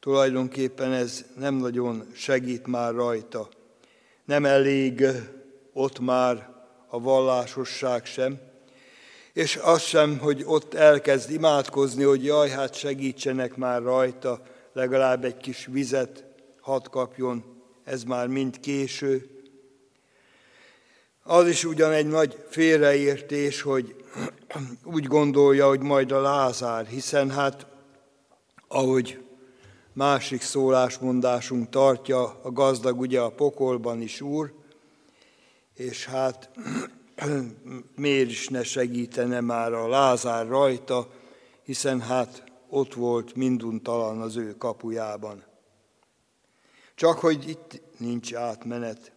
tulajdonképpen 0.00 0.92
ez 0.92 1.24
nem 1.36 1.54
nagyon 1.54 2.06
segít 2.14 2.66
már 2.66 2.94
rajta. 2.94 3.48
Nem 4.24 4.44
elég 4.44 5.04
ott 5.72 6.00
már 6.00 6.50
a 6.88 7.00
vallásosság 7.00 8.04
sem, 8.04 8.40
és 9.32 9.56
az 9.56 9.82
sem, 9.82 10.18
hogy 10.18 10.42
ott 10.46 10.74
elkezd 10.74 11.30
imádkozni, 11.30 12.02
hogy 12.02 12.24
jaj, 12.24 12.48
hát 12.48 12.74
segítsenek 12.74 13.56
már 13.56 13.82
rajta, 13.82 14.42
legalább 14.72 15.24
egy 15.24 15.36
kis 15.36 15.66
vizet 15.70 16.24
hadd 16.60 16.90
kapjon, 16.90 17.51
ez 17.84 18.02
már 18.02 18.26
mind 18.26 18.60
késő. 18.60 19.30
Az 21.22 21.48
is 21.48 21.64
ugyan 21.64 21.92
egy 21.92 22.06
nagy 22.06 22.44
félreértés, 22.48 23.60
hogy 23.62 24.04
úgy 24.94 25.06
gondolja, 25.06 25.68
hogy 25.68 25.80
majd 25.80 26.12
a 26.12 26.20
Lázár, 26.20 26.86
hiszen 26.86 27.30
hát, 27.30 27.66
ahogy 28.68 29.22
másik 29.92 30.42
szólásmondásunk 30.42 31.68
tartja, 31.68 32.40
a 32.42 32.52
gazdag 32.52 33.00
ugye 33.00 33.20
a 33.20 33.30
pokolban 33.30 34.00
is 34.00 34.20
úr, 34.20 34.52
és 35.74 36.06
hát 36.06 36.50
miért 37.96 38.30
is 38.30 38.48
ne 38.48 38.62
segítene 38.62 39.40
már 39.40 39.72
a 39.72 39.88
Lázár 39.88 40.46
rajta, 40.46 41.08
hiszen 41.62 42.00
hát 42.00 42.44
ott 42.68 42.94
volt 42.94 43.34
minduntalan 43.34 44.20
az 44.20 44.36
ő 44.36 44.56
kapujában. 44.56 45.51
Csak 47.02 47.18
hogy 47.18 47.48
itt 47.48 47.80
nincs 47.96 48.34
átmenet. 48.34 49.12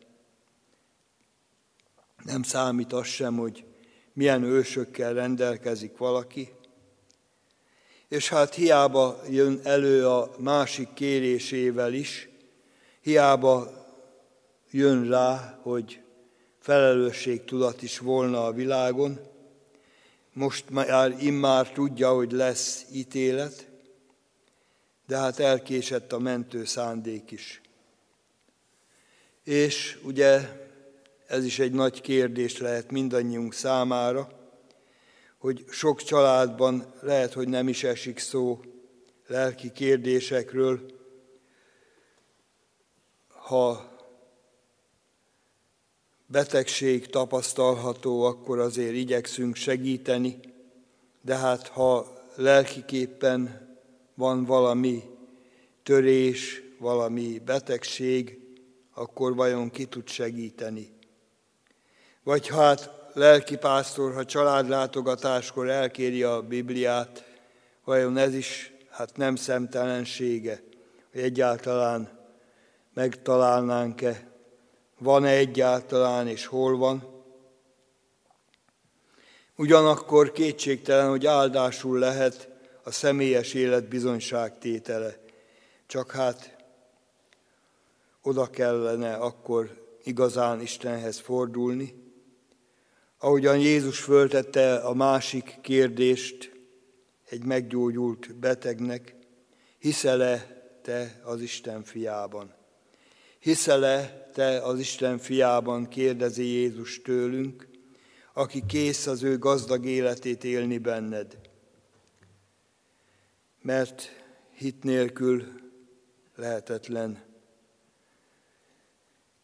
Nem 2.24 2.43
számít 2.43 2.93
az 2.93 3.06
sem, 3.06 3.38
hogy 3.38 3.65
milyen 4.13 4.43
ősökkel 4.43 5.13
rendelkezik 5.13 5.98
valaki, 5.98 6.52
és 8.08 8.30
hát 8.30 8.54
hiába 8.54 9.21
jön 9.30 9.60
elő 9.63 10.08
a 10.08 10.32
másik 10.38 10.93
kérésével 10.93 11.93
is, 11.93 12.30
hiába 13.02 13.86
jön 14.71 15.10
rá, 15.10 15.60
hogy 15.62 16.02
felelősségtudat 16.60 17.82
is 17.82 18.00
volna 18.00 18.45
a 18.45 18.54
világon, 18.54 19.19
most 20.34 20.69
már 20.69 21.15
immár 21.19 21.71
tudja, 21.71 22.13
hogy 22.13 22.32
lesz 22.32 22.86
ítélet, 22.91 23.69
de 25.08 25.17
hát 25.17 25.39
elkésett 25.39 26.12
a 26.12 26.19
mentő 26.19 26.65
szándék 26.65 27.32
is. 27.32 27.60
És 29.46 30.00
ugye 30.04 30.50
ez 31.28 31.46
is 31.46 31.60
egy 31.60 31.72
nagy 31.72 32.02
kérdés 32.02 32.58
lehet 32.58 32.92
mindannyiunk 32.92 33.54
számára, 33.54 34.30
hogy 35.38 35.66
sok 35.70 36.04
családban 36.04 36.94
lehet, 37.02 37.34
hogy 37.34 37.48
nem 37.48 37.68
is 37.68 37.84
esik 37.84 38.20
szó 38.20 38.60
lelki 39.28 39.72
kérdésekről, 39.72 40.86
ha 43.28 43.96
betegség 46.28 47.06
tapasztalható, 47.06 48.22
akkor 48.24 48.60
azért 48.60 48.94
igyekszünk 48.94 49.56
segíteni, 49.56 50.40
de 51.22 51.36
hát 51.36 51.68
ha 51.68 52.14
lelkiképpen 52.36 53.68
van 54.16 54.46
valami 54.46 55.04
törés, 55.84 56.62
valami 56.80 57.42
betegség, 57.46 58.45
akkor 58.96 59.36
vajon 59.36 59.70
ki 59.70 59.86
tud 59.86 60.08
segíteni? 60.08 60.94
Vagy 62.24 62.48
hát 62.48 63.10
lelkipásztor, 63.14 64.14
ha 64.14 64.26
családlátogatáskor 64.26 65.70
elkéri 65.70 66.24
a 66.24 66.42
Bibliát, 66.42 67.24
vajon 67.84 68.18
ez 68.18 68.34
is 68.34 68.74
hát 68.90 69.18
nem 69.18 69.36
szemtelensége, 69.36 70.64
hogy 71.12 71.22
egyáltalán 71.22 72.10
megtalálnánk-e, 72.94 74.32
van-e 75.00 75.30
egyáltalán 75.30 76.28
és 76.28 76.46
hol 76.46 76.78
van. 76.78 77.24
Ugyanakkor 79.56 80.32
kétségtelen, 80.32 81.10
hogy 81.10 81.26
áldásul 81.26 82.00
lehet 82.00 82.50
a 82.84 82.92
személyes 82.92 83.54
élet 83.54 83.88
bizonyságtétele. 83.88 85.18
Csak 85.88 86.12
hát 86.12 86.55
oda 88.26 88.50
kellene 88.50 89.14
akkor 89.14 89.98
igazán 90.04 90.62
Istenhez 90.62 91.20
fordulni, 91.20 92.04
Ahogyan 93.18 93.60
Jézus 93.60 94.00
föltette 94.00 94.76
a 94.76 94.94
másik 94.94 95.58
kérdést 95.62 96.52
egy 97.30 97.44
meggyógyult 97.44 98.36
betegnek, 98.36 99.16
hiszel-e 99.80 100.64
te 100.82 101.22
az 101.24 101.42
Isten 101.42 101.84
fiában? 101.84 102.54
Hiszel-e 103.40 104.30
te 104.34 104.62
az 104.62 104.80
Isten 104.80 105.18
fiában, 105.18 105.88
kérdezi 105.88 106.44
Jézus 106.44 107.02
tőlünk, 107.02 107.68
aki 108.34 108.64
kész 108.66 109.08
az 109.08 109.24
ő 109.24 109.38
gazdag 109.38 109.86
életét 109.86 110.44
élni 110.44 110.78
benned. 110.78 111.38
Mert 113.62 114.10
hit 114.52 114.84
nélkül 114.84 115.44
lehetetlen 116.36 117.25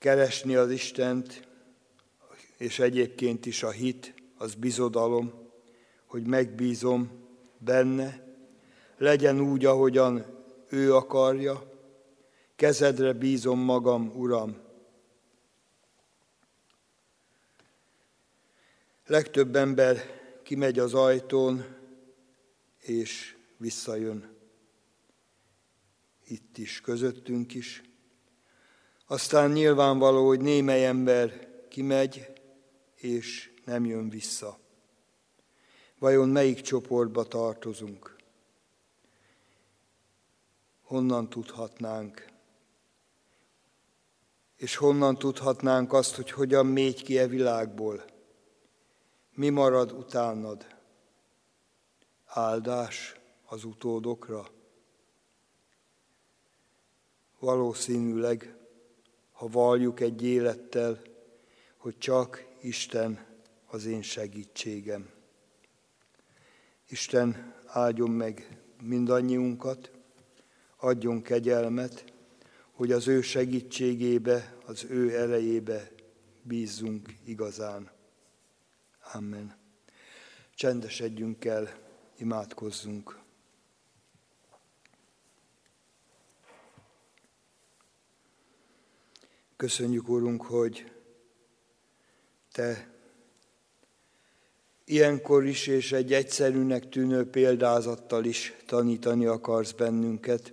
keresni 0.01 0.55
az 0.55 0.71
Istent, 0.71 1.47
és 2.57 2.79
egyébként 2.79 3.45
is 3.45 3.63
a 3.63 3.69
hit, 3.69 4.13
az 4.37 4.55
bizodalom, 4.55 5.49
hogy 6.05 6.27
megbízom 6.27 7.11
benne, 7.57 8.35
legyen 8.97 9.39
úgy, 9.39 9.65
ahogyan 9.65 10.25
ő 10.69 10.95
akarja, 10.95 11.71
kezedre 12.55 13.13
bízom 13.13 13.59
magam, 13.59 14.11
Uram. 14.15 14.57
Legtöbb 19.05 19.55
ember 19.55 19.97
kimegy 20.43 20.79
az 20.79 20.93
ajtón, 20.93 21.65
és 22.77 23.37
visszajön. 23.57 24.35
Itt 26.23 26.57
is, 26.57 26.81
közöttünk 26.81 27.53
is. 27.53 27.90
Aztán 29.11 29.51
nyilvánvaló, 29.51 30.27
hogy 30.27 30.41
némely 30.41 30.85
ember 30.85 31.47
kimegy, 31.69 32.33
és 32.95 33.51
nem 33.65 33.85
jön 33.85 34.09
vissza. 34.09 34.57
Vajon 35.99 36.29
melyik 36.29 36.61
csoportba 36.61 37.23
tartozunk? 37.23 38.15
Honnan 40.81 41.29
tudhatnánk? 41.29 42.25
És 44.55 44.75
honnan 44.75 45.17
tudhatnánk 45.17 45.93
azt, 45.93 46.15
hogy 46.15 46.31
hogyan 46.31 46.65
mégy 46.65 47.03
ki 47.03 47.17
e 47.17 47.27
világból? 47.27 48.05
Mi 49.33 49.49
marad 49.49 49.91
utánad? 49.91 50.65
Áldás 52.25 53.15
az 53.45 53.63
utódokra? 53.63 54.47
Valószínűleg, 57.39 58.59
ha 59.41 59.47
valljuk 59.47 59.99
egy 59.99 60.23
élettel, 60.23 61.01
hogy 61.77 61.97
csak 61.97 62.45
Isten 62.59 63.25
az 63.67 63.85
én 63.85 64.01
segítségem. 64.01 65.09
Isten 66.89 67.53
áldjon 67.65 68.11
meg 68.11 68.57
mindannyiunkat, 68.81 69.91
adjon 70.77 71.21
kegyelmet, 71.21 72.13
hogy 72.71 72.91
az 72.91 73.07
ő 73.07 73.21
segítségébe, 73.21 74.57
az 74.65 74.85
ő 74.89 75.17
erejébe 75.19 75.91
bízzunk 76.41 77.13
igazán. 77.25 77.91
Amen. 79.13 79.57
Csendesedjünk 80.55 81.45
el, 81.45 81.69
imádkozzunk. 82.17 83.20
Köszönjük, 89.61 90.09
Urunk, 90.09 90.41
hogy 90.43 90.91
te 92.51 92.93
ilyenkor 94.85 95.45
is 95.45 95.67
és 95.67 95.91
egy 95.91 96.13
egyszerűnek 96.13 96.89
tűnő 96.89 97.29
példázattal 97.29 98.25
is 98.25 98.53
tanítani 98.65 99.25
akarsz 99.25 99.71
bennünket, 99.71 100.51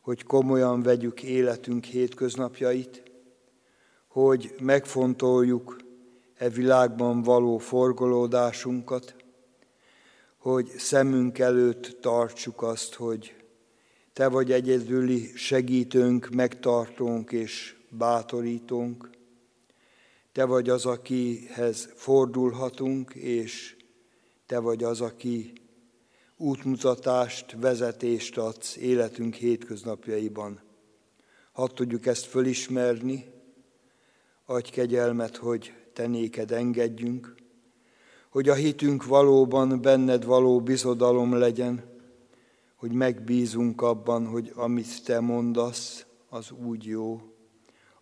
hogy 0.00 0.22
komolyan 0.22 0.82
vegyük 0.82 1.22
életünk 1.22 1.84
hétköznapjait, 1.84 3.02
hogy 4.08 4.54
megfontoljuk 4.62 5.76
e 6.34 6.48
világban 6.48 7.22
való 7.22 7.58
forgolódásunkat, 7.58 9.14
hogy 10.36 10.66
szemünk 10.66 11.38
előtt 11.38 11.96
tartsuk 12.00 12.62
azt, 12.62 12.94
hogy 12.94 13.34
Te 14.12 14.28
vagy 14.28 14.52
egyedüli 14.52 15.32
segítőnk, 15.34 16.28
megtartónk 16.30 17.32
és 17.32 17.79
bátorítónk, 17.90 19.10
te 20.32 20.44
vagy 20.44 20.68
az, 20.68 20.86
akihez 20.86 21.92
fordulhatunk, 21.94 23.14
és 23.14 23.78
Te 24.50 24.58
vagy 24.58 24.84
az, 24.84 25.00
aki 25.00 25.52
útmutatást, 26.36 27.56
vezetést 27.60 28.38
adsz 28.38 28.76
életünk 28.76 29.34
hétköznapjaiban. 29.34 30.60
Hadd 31.52 31.74
tudjuk 31.74 32.06
ezt 32.06 32.24
fölismerni, 32.24 33.24
adj 34.44 34.70
kegyelmet, 34.70 35.36
hogy 35.36 35.72
te 35.92 36.06
néked 36.06 36.52
engedjünk, 36.52 37.34
hogy 38.28 38.48
a 38.48 38.54
hitünk 38.54 39.04
valóban 39.04 39.82
benned 39.82 40.24
való 40.24 40.60
bizodalom 40.60 41.38
legyen, 41.38 41.84
hogy 42.76 42.92
megbízunk 42.92 43.82
abban, 43.82 44.26
hogy 44.26 44.52
amit 44.54 45.04
te 45.04 45.20
mondasz, 45.20 46.06
az 46.28 46.50
úgy 46.50 46.84
jó. 46.84 47.29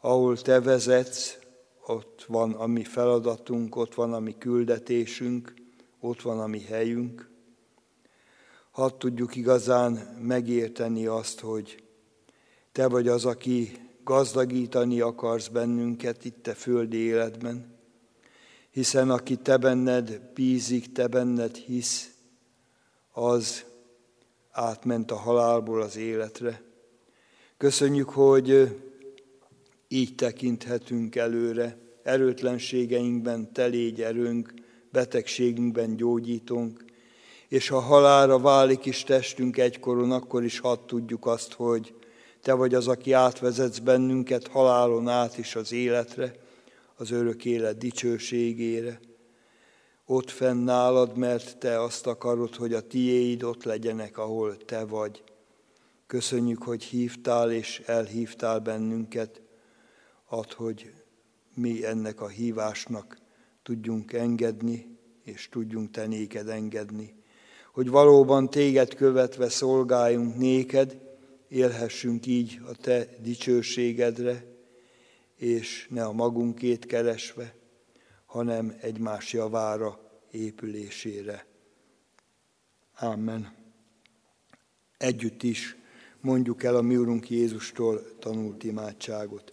Ahol 0.01 0.37
te 0.37 0.61
vezetsz, 0.61 1.39
ott 1.87 2.25
van 2.29 2.53
a 2.53 2.67
mi 2.67 2.85
feladatunk, 2.85 3.77
ott 3.77 3.95
van 3.95 4.13
a 4.13 4.19
mi 4.19 4.39
küldetésünk, 4.39 5.55
ott 6.01 6.23
van 6.23 6.41
a 6.41 6.47
mi 6.47 6.61
helyünk. 6.61 7.31
Hadd 8.71 8.99
tudjuk 8.99 9.37
igazán 9.37 9.93
megérteni 10.23 11.07
azt, 11.07 11.41
hogy 11.41 11.83
te 12.73 12.89
vagy 12.89 13.09
az, 13.09 13.25
aki 13.25 13.77
gazdagítani 14.05 15.01
akarsz 15.01 15.49
bennünket 15.49 16.25
itt 16.25 16.47
a 16.47 16.55
földi 16.55 16.97
életben, 16.97 17.79
hiszen 18.71 19.11
aki 19.11 19.37
te 19.37 19.57
benned 19.57 20.21
bízik, 20.35 20.93
te 20.93 21.07
benned 21.07 21.55
hisz, 21.57 22.11
az 23.13 23.65
átment 24.51 25.11
a 25.11 25.17
halálból 25.17 25.83
az 25.83 25.97
életre. 25.97 26.63
Köszönjük, 27.57 28.09
hogy 28.09 28.77
így 29.89 30.15
tekinthetünk 30.15 31.17
előre, 31.17 31.79
erőtlenségeinkben 32.03 33.53
te 33.53 33.67
légy 33.67 34.03
erőnk, 34.03 34.55
betegségünkben 34.93 35.97
gyógyítunk, 35.97 36.85
és 37.49 37.69
ha 37.69 37.81
halára 37.81 38.39
válik 38.39 38.85
is 38.85 39.03
testünk 39.03 39.57
egykoron, 39.57 40.13
akkor 40.13 40.45
is 40.45 40.59
hadd 40.59 40.79
tudjuk 40.87 41.27
azt, 41.27 41.53
hogy 41.53 41.95
te 42.43 42.53
vagy 42.53 42.75
az, 42.75 42.89
aki 42.89 43.13
átvezetsz 43.13 43.79
bennünket 43.79 44.47
halálon 44.47 45.09
át 45.09 45.39
is 45.39 45.57
az 45.57 45.73
életre, 45.73 46.35
az 46.97 47.11
örök 47.11 47.45
élet 47.45 47.79
dicsőségére. 47.79 49.01
Ott 50.07 50.31
fennállad, 50.31 51.17
mert 51.17 51.59
te 51.59 51.83
azt 51.83 52.07
akarod, 52.07 52.55
hogy 52.55 52.75
a 52.75 52.81
tiéid 52.81 53.43
ott 53.43 53.65
legyenek, 53.65 54.19
ahol 54.19 54.57
te 54.57 54.85
vagy. 54.85 55.23
Köszönjük, 56.07 56.63
hogy 56.63 56.83
hívtál 56.83 57.53
és 57.53 57.83
elhívtál 57.87 58.59
bennünket, 58.59 59.41
ad, 60.29 60.53
hogy 60.53 60.93
mi 61.55 61.85
ennek 61.85 62.21
a 62.21 62.29
hívásnak 62.29 63.19
tudjunk 63.63 64.13
engedni, 64.13 64.99
és 65.25 65.49
tudjunk 65.49 65.91
te 65.91 66.07
néked 66.07 66.49
engedni. 66.49 67.15
Hogy 67.73 67.89
valóban 67.89 68.51
téged 68.51 68.95
követve 68.95 69.49
szolgáljunk 69.49 70.37
néked, 70.37 71.01
élhessünk 71.49 72.27
így 72.27 72.61
a 72.67 72.73
te 72.73 73.09
dicsőségedre, 73.21 74.45
és 75.37 75.87
ne 75.91 76.05
a 76.05 76.13
magunkét 76.13 76.87
keresve, 76.87 77.55
hanem 78.27 78.77
egymás 78.81 79.33
javára 79.33 80.01
épülésére. 80.31 81.47
Amen. 82.99 83.55
Együtt 84.97 85.43
is 85.43 85.77
mondjuk 86.21 86.63
el 86.63 86.77
a 86.77 86.83
mi 86.83 86.97
Urunk 86.97 87.31
Jézustól 87.31 88.19
tanult 88.19 88.65
imádságot. 88.65 89.53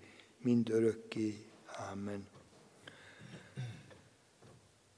mind 0.43 0.69
örökké. 0.69 1.45
Amen. 1.91 2.27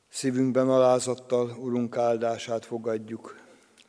Szívünkben 0.09 0.69
alázattal 0.69 1.57
Urunk 1.59 1.97
áldását 1.97 2.65
fogadjuk. 2.65 3.35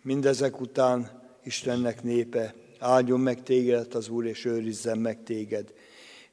Mindezek 0.02 0.60
után 0.60 1.22
Istennek 1.42 2.02
népe, 2.02 2.54
áldjon 2.78 3.20
meg 3.20 3.42
téged 3.42 3.94
az 3.94 4.08
Úr, 4.08 4.26
és 4.26 4.44
őrizzen 4.44 4.98
meg 4.98 5.22
téged. 5.22 5.72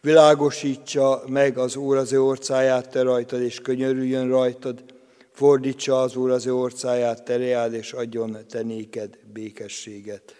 Világosítsa 0.01 1.23
meg 1.27 1.57
az 1.57 1.75
Úr 1.75 1.97
az 1.97 2.13
ő 2.13 2.21
orcáját 2.21 2.89
te 2.89 3.01
rajtad, 3.01 3.41
és 3.41 3.59
könyörüljön 3.59 4.27
rajtad, 4.27 4.83
fordítsa 5.31 6.01
az 6.01 6.15
Úr 6.15 6.31
az 6.31 6.45
ő 6.45 6.53
orcáját 6.53 7.23
te 7.23 7.37
reád, 7.37 7.73
és 7.73 7.93
adjon 7.93 8.37
te 8.49 8.61
néked 8.61 9.17
békességet. 9.33 10.35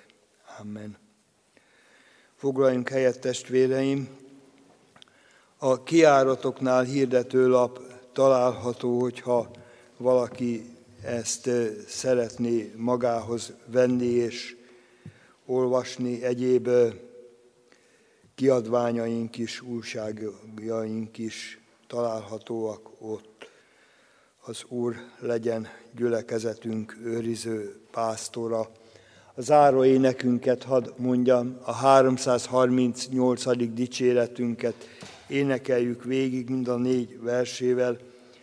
Amen. 0.59 0.97
Foglaljunk 2.35 2.89
helyet, 2.89 3.19
testvéreim. 3.19 4.09
A 5.63 5.83
kiáratoknál 5.83 6.83
hirdetőlap 6.83 7.79
található, 8.13 8.99
hogyha 8.99 9.51
valaki 9.97 10.77
ezt 11.03 11.49
szeretné 11.87 12.71
magához 12.75 13.53
venni, 13.65 14.05
és 14.05 14.55
olvasni, 15.45 16.23
egyéb 16.23 16.69
kiadványaink 18.35 19.37
is, 19.37 19.61
újságjaink 19.61 21.17
is 21.17 21.61
találhatóak 21.87 22.89
ott. 22.99 23.49
Az 24.45 24.63
Úr 24.67 24.95
legyen 25.19 25.67
gyülekezetünk 25.95 26.97
őriző 27.03 27.81
pásztora. 27.91 28.59
A 29.35 29.41
záró 29.41 29.83
énekünket 29.83 30.63
hadd 30.63 30.89
mondjam, 30.97 31.57
a 31.63 31.73
338. 31.73 33.73
dicséretünket 33.73 34.75
énekeljük 35.31 36.03
végig 36.03 36.49
mind 36.49 36.67
a 36.67 36.75
négy 36.75 37.21
versével. 37.21 37.97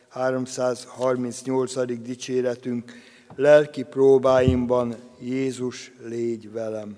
338. 0.08 2.00
dicséretünk 2.02 2.92
lelki 3.36 3.82
próbáimban 3.82 4.94
Jézus 5.20 5.92
légy 6.02 6.52
velem. 6.52 6.96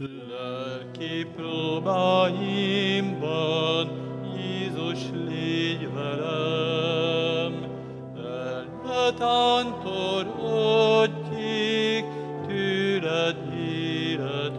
Lelki 0.00 1.26
próbáimban 1.36 2.30
Jézus 4.36 4.98
légy 5.26 5.92
velem, 5.94 7.52
el 8.16 8.66
ne 8.84 9.12
tántorodjék 9.12 12.04
tőled 12.46 13.36
életem. 13.56 14.56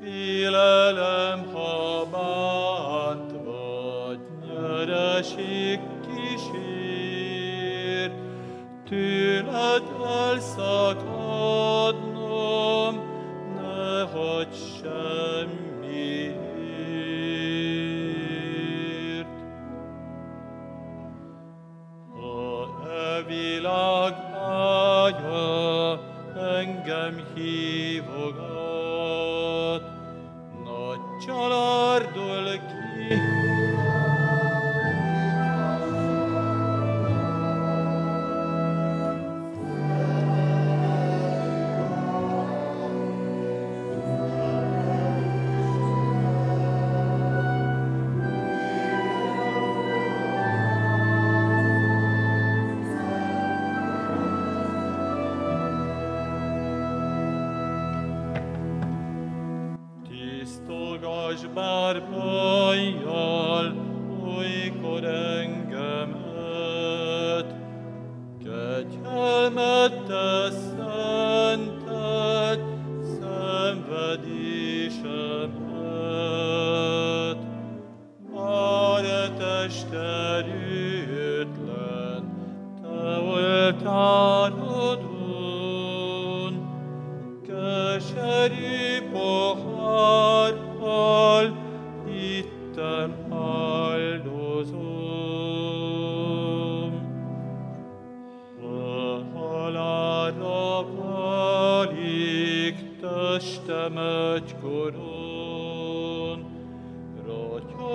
Félelem, 0.00 1.44
ha 1.52 2.06
bánt 2.10 3.32
vagy, 3.44 4.20
nyereség 4.46 5.80
kísér, 6.06 8.10
tőled 8.88 9.82
elszakad, 10.04 11.21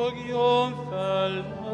Regium 0.08 0.74
fell 0.90 1.67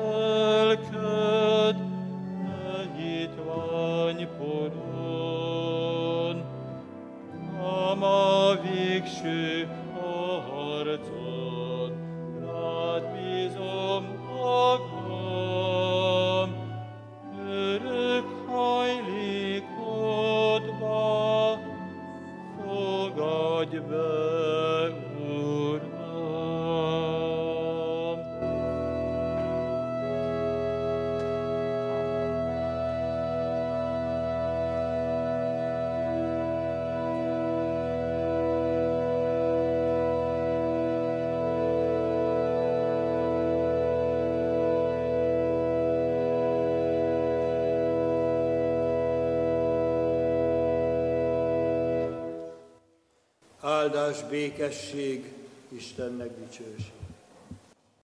Áldás, 54.14 54.30
békesség, 54.30 55.32
Istennek 55.70 56.30
dicsőség. 56.40 57.03